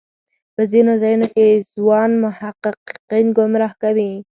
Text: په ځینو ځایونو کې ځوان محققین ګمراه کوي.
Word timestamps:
په 0.55 0.61
ځینو 0.71 0.93
ځایونو 1.01 1.27
کې 1.35 1.45
ځوان 1.73 2.11
محققین 2.23 3.25
ګمراه 3.37 3.73
کوي. 3.81 4.11